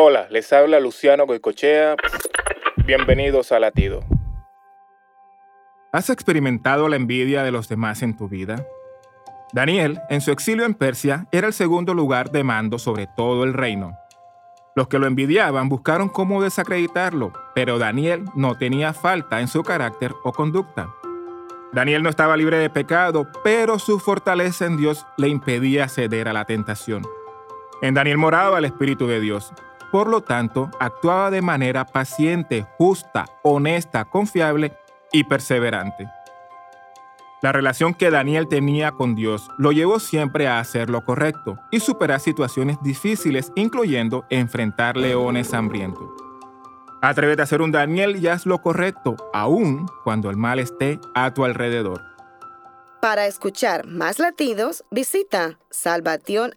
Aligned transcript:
Hola, 0.00 0.28
les 0.30 0.52
habla 0.52 0.78
Luciano 0.78 1.26
Goicochea. 1.26 1.96
Bienvenidos 2.86 3.50
a 3.50 3.58
Latido. 3.58 4.00
¿Has 5.90 6.08
experimentado 6.08 6.86
la 6.88 6.94
envidia 6.94 7.42
de 7.42 7.50
los 7.50 7.68
demás 7.68 8.02
en 8.04 8.16
tu 8.16 8.28
vida? 8.28 8.64
Daniel, 9.52 9.98
en 10.08 10.20
su 10.20 10.30
exilio 10.30 10.66
en 10.66 10.74
Persia, 10.74 11.26
era 11.32 11.48
el 11.48 11.52
segundo 11.52 11.94
lugar 11.94 12.30
de 12.30 12.44
mando 12.44 12.78
sobre 12.78 13.08
todo 13.16 13.42
el 13.42 13.54
reino. 13.54 13.98
Los 14.76 14.86
que 14.86 15.00
lo 15.00 15.08
envidiaban 15.08 15.68
buscaron 15.68 16.08
cómo 16.08 16.44
desacreditarlo, 16.44 17.32
pero 17.56 17.78
Daniel 17.80 18.24
no 18.36 18.56
tenía 18.56 18.92
falta 18.92 19.40
en 19.40 19.48
su 19.48 19.64
carácter 19.64 20.12
o 20.22 20.30
conducta. 20.30 20.94
Daniel 21.72 22.04
no 22.04 22.08
estaba 22.10 22.36
libre 22.36 22.58
de 22.58 22.70
pecado, 22.70 23.26
pero 23.42 23.80
su 23.80 23.98
fortaleza 23.98 24.64
en 24.64 24.76
Dios 24.76 25.04
le 25.16 25.26
impedía 25.26 25.88
ceder 25.88 26.28
a 26.28 26.32
la 26.32 26.44
tentación. 26.44 27.02
En 27.82 27.94
Daniel 27.94 28.18
moraba 28.18 28.58
el 28.58 28.64
Espíritu 28.64 29.08
de 29.08 29.18
Dios, 29.20 29.52
por 29.90 30.08
lo 30.08 30.20
tanto, 30.20 30.70
actuaba 30.80 31.30
de 31.30 31.40
manera 31.42 31.84
paciente, 31.86 32.66
justa, 32.76 33.24
honesta, 33.42 34.04
confiable 34.04 34.72
y 35.12 35.24
perseverante. 35.24 36.08
La 37.40 37.52
relación 37.52 37.94
que 37.94 38.10
Daniel 38.10 38.48
tenía 38.48 38.90
con 38.92 39.14
Dios 39.14 39.48
lo 39.58 39.70
llevó 39.72 39.98
siempre 40.00 40.46
a 40.48 40.58
hacer 40.58 40.90
lo 40.90 41.04
correcto 41.04 41.56
y 41.70 41.80
superar 41.80 42.20
situaciones 42.20 42.78
difíciles, 42.82 43.50
incluyendo 43.54 44.26
enfrentar 44.28 44.96
leones 44.96 45.54
hambrientos. 45.54 46.08
Atrévete 47.00 47.42
a 47.42 47.46
ser 47.46 47.62
un 47.62 47.70
Daniel 47.70 48.16
y 48.16 48.26
haz 48.26 48.44
lo 48.44 48.58
correcto, 48.60 49.14
aun 49.32 49.86
cuando 50.04 50.30
el 50.30 50.36
mal 50.36 50.58
esté 50.58 50.98
a 51.14 51.32
tu 51.32 51.44
alrededor. 51.44 52.02
Para 53.00 53.26
escuchar 53.26 53.86
más 53.86 54.18
latidos, 54.18 54.84
visita 54.90 55.58
salvationarmyradio.org. 55.70 56.54